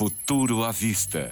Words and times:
Futuro 0.00 0.64
à 0.64 0.72
Vista, 0.72 1.28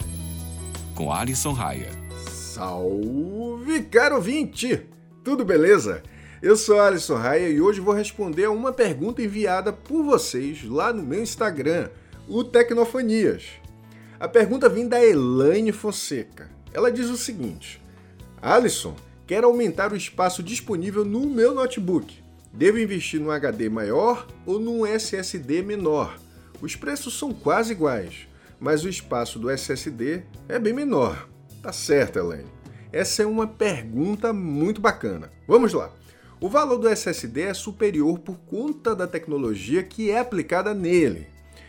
com 0.93 1.11
Alisson 1.11 1.53
Raia. 1.53 1.89
Salve, 2.31 3.81
caro 3.85 4.17
ouvinte! 4.17 4.85
Tudo 5.23 5.43
beleza? 5.43 6.03
Eu 6.39 6.55
sou 6.55 6.79
Alisson 6.79 7.15
Raia 7.15 7.49
e 7.49 7.59
hoje 7.59 7.79
vou 7.79 7.95
responder 7.95 8.45
a 8.45 8.51
uma 8.51 8.71
pergunta 8.71 9.23
enviada 9.23 9.73
por 9.73 10.03
vocês 10.03 10.63
lá 10.63 10.93
no 10.93 11.01
meu 11.01 11.19
Instagram, 11.19 11.89
o 12.27 12.43
Tecnofanias. 12.43 13.53
A 14.19 14.27
pergunta 14.27 14.69
vem 14.69 14.87
da 14.87 15.03
Elaine 15.03 15.71
Fonseca. 15.71 16.51
Ela 16.71 16.91
diz 16.91 17.09
o 17.09 17.17
seguinte: 17.17 17.81
Alisson, 18.39 18.95
quero 19.25 19.47
aumentar 19.47 19.91
o 19.91 19.97
espaço 19.97 20.43
disponível 20.43 21.03
no 21.03 21.25
meu 21.25 21.55
notebook. 21.55 22.21
Devo 22.53 22.77
investir 22.77 23.19
num 23.19 23.31
HD 23.31 23.67
maior 23.67 24.27
ou 24.45 24.59
num 24.59 24.85
SSD 24.85 25.63
menor? 25.63 26.19
Os 26.61 26.75
preços 26.75 27.17
são 27.17 27.33
quase 27.33 27.71
iguais 27.71 28.28
mas 28.59 28.83
o 28.83 28.89
espaço 28.89 29.39
do 29.39 29.49
SSD 29.49 30.23
é 30.47 30.59
bem 30.59 30.73
menor. 30.73 31.29
Tá 31.61 31.71
certo, 31.71 32.19
Elaine. 32.19 32.49
Essa 32.91 33.23
é 33.23 33.25
uma 33.25 33.47
pergunta 33.47 34.33
muito 34.33 34.81
bacana. 34.81 35.31
Vamos 35.47 35.73
lá. 35.73 35.91
O 36.41 36.49
valor 36.49 36.77
do 36.77 36.87
SSD 36.87 37.41
é 37.41 37.53
superior 37.53 38.17
por 38.19 38.37
conta 38.39 38.95
da 38.95 39.05
tecnologia 39.05 39.83
que 39.83 40.09
é 40.09 40.19
aplicada 40.19 40.73
nele. 40.73 41.27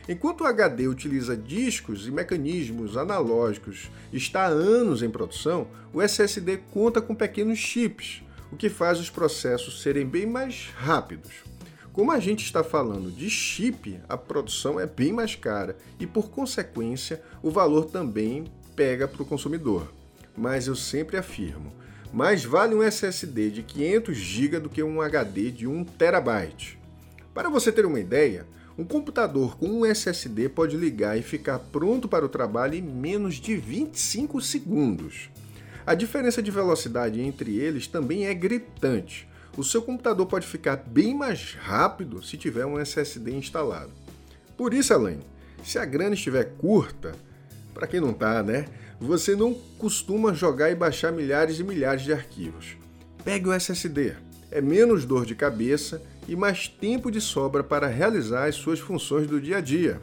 Enquanto 0.09 0.41
o 0.41 0.47
HD 0.47 0.89
utiliza 0.89 1.37
discos 1.37 2.07
e 2.07 2.11
mecanismos 2.11 2.97
analógicos 2.97 3.91
e 4.13 4.17
está 4.17 4.43
há 4.43 4.49
anos 4.49 5.03
em 5.03 5.11
produção, 5.11 5.69
o 5.93 6.01
SSD 6.01 6.59
conta 6.73 7.01
com 7.01 7.15
pequenos 7.15 7.59
chips, 7.59 8.23
o 8.51 8.57
que 8.57 8.69
faz 8.69 8.99
os 8.99 9.11
processos 9.11 9.83
serem 9.83 10.07
bem 10.07 10.27
mais 10.27 10.71
rápidos. 10.75 11.45
Como 11.93 12.13
a 12.13 12.21
gente 12.21 12.45
está 12.45 12.63
falando 12.63 13.11
de 13.11 13.29
chip, 13.29 13.99
a 14.09 14.17
produção 14.17 14.79
é 14.79 14.87
bem 14.87 15.13
mais 15.13 15.35
cara 15.35 15.77
e, 15.99 16.07
por 16.07 16.31
consequência, 16.31 17.21
o 17.43 17.51
valor 17.51 17.87
também 17.87 18.45
pega 18.77 19.09
para 19.09 19.23
o 19.23 19.27
consumidor. 19.27 19.93
Mas 20.37 20.69
eu 20.69 20.77
sempre 20.77 21.17
afirmo, 21.17 21.73
mais 22.13 22.45
vale 22.45 22.77
um 22.77 22.83
SSD 22.83 23.51
de 23.51 23.63
500 23.65 24.17
GB 24.17 24.61
do 24.61 24.69
que 24.69 24.83
um 24.85 25.01
HD 25.01 25.51
de 25.51 25.67
1 25.67 25.85
TB. 25.85 26.79
Para 27.35 27.51
você 27.51 27.73
ter 27.73 27.85
uma 27.85 27.99
ideia, 27.99 28.47
um 28.79 28.85
computador 28.85 29.59
com 29.59 29.67
um 29.67 29.85
SSD 29.85 30.49
pode 30.49 30.77
ligar 30.77 31.19
e 31.19 31.23
ficar 31.23 31.59
pronto 31.59 32.07
para 32.09 32.25
o 32.25 32.29
trabalho 32.29 32.77
em 32.77 32.83
menos 32.83 33.35
de 33.35 33.57
25 33.57 34.41
segundos. 34.41 35.29
A 35.85 35.95
diferença 35.95 36.41
de 36.41 36.53
velocidade 36.53 37.21
entre 37.21 37.57
eles 37.59 37.89
também 37.89 38.27
é 38.27 38.35
gritante 38.35 39.29
o 39.57 39.65
seu 39.65 39.83
computador 39.83 40.27
pode 40.27 40.47
ficar 40.47 40.77
bem 40.77 41.15
mais 41.15 41.55
rápido 41.55 42.23
se 42.23 42.37
tiver 42.37 42.65
um 42.67 42.79
SSD 42.79 43.33
instalado. 43.33 43.93
Por 44.57 44.73
isso, 44.75 44.93
Elaine, 44.93 45.25
se 45.65 45.79
a 45.79 45.85
grana 45.85 46.15
estiver 46.15 46.45
curta, 46.59 47.13
para 47.75 47.87
quem 47.87 48.01
não 48.01 48.13
tá, 48.13 48.43
né? 48.43 48.67
Você 49.01 49.35
não 49.35 49.55
costuma 49.79 50.35
jogar 50.35 50.71
e 50.71 50.75
baixar 50.75 51.11
milhares 51.11 51.59
e 51.59 51.65
milhares 51.65 52.03
de 52.03 52.13
arquivos. 52.13 52.77
Pegue 53.25 53.49
o 53.49 53.53
SSD. 53.53 54.15
É 54.51 54.61
menos 54.61 55.05
dor 55.05 55.25
de 55.25 55.35
cabeça 55.35 56.03
e 56.29 56.37
mais 56.37 56.69
tempo 56.69 57.11
de 57.11 57.21
sobra 57.21 57.63
para 57.63 57.87
realizar 57.87 58.49
as 58.49 58.57
suas 58.57 58.79
funções 58.79 59.27
do 59.27 59.41
dia 59.41 59.59
a 59.59 59.61
dia. 59.61 60.01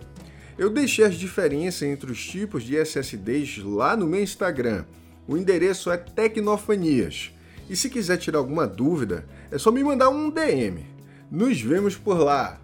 Eu 0.58 0.70
deixei 0.70 1.06
as 1.06 1.16
diferenças 1.16 1.84
entre 1.84 2.12
os 2.12 2.26
tipos 2.26 2.64
de 2.64 2.76
SSDs 2.76 3.60
lá 3.64 3.96
no 3.96 4.08
meu 4.08 4.24
Instagram. 4.24 4.86
O 5.28 5.38
endereço 5.38 5.92
é 5.92 5.98
Tecnofanias. 5.98 7.32
E 7.70 7.76
se 7.76 7.90
quiser 7.90 8.18
tirar 8.18 8.40
alguma 8.40 8.66
dúvida, 8.66 9.26
é 9.52 9.58
só 9.58 9.72
me 9.72 9.84
mandar 9.84 10.10
um 10.10 10.30
DM. 10.30 10.86
Nos 11.30 11.60
vemos 11.60 11.96
por 11.96 12.18
lá! 12.20 12.60